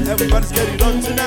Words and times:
Everybody's 0.08 0.50
getting 0.52 0.82
on 0.82 1.00
tonight. 1.00 1.22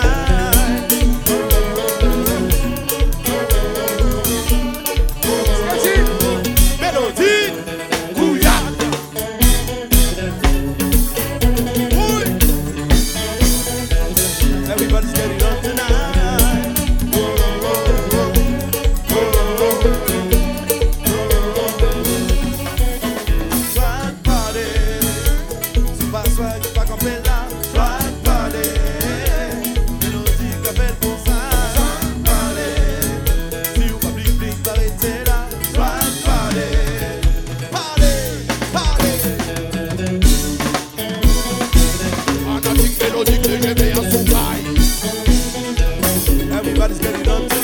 Let's 46.87 46.99
get 46.99 47.19
it 47.19 47.25
done. 47.25 47.54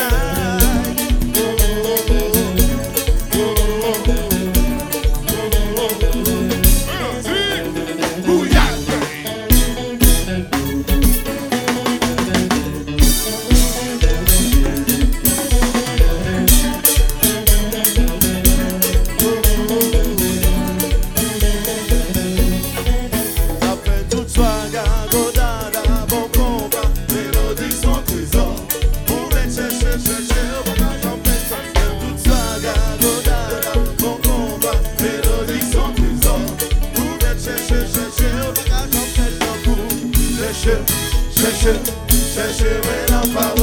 não 43.11 43.21
para 43.33 43.60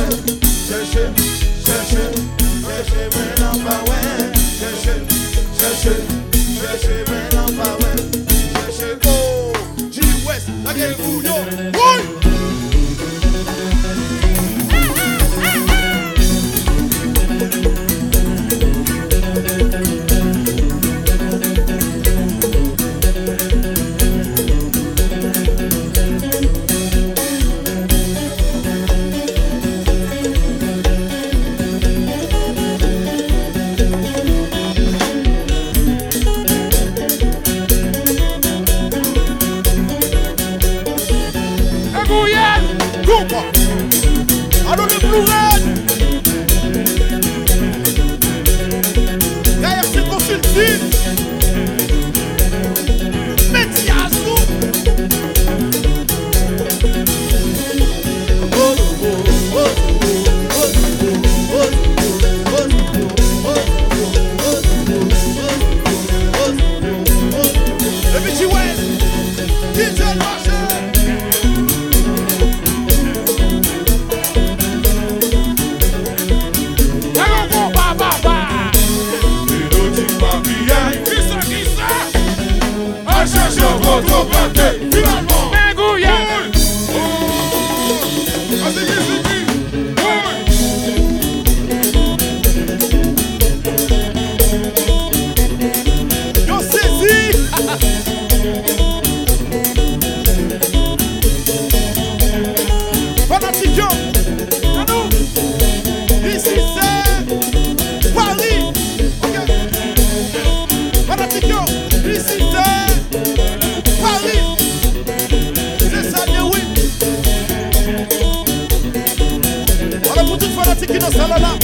I 43.71 44.75
don't 44.77 45.03
know 45.29 45.58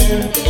here. 0.07 0.44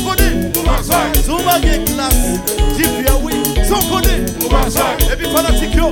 yo, 5.77 5.87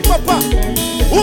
papa 0.00 0.36
Ou 1.12 1.22